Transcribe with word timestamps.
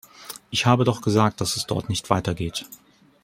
Ich 0.49 0.65
habe 0.65 0.83
doch 0.83 1.03
gesagt, 1.03 1.41
dass 1.41 1.55
es 1.55 1.67
dort 1.67 1.87
nicht 1.87 2.09
weitergeht. 2.09 2.65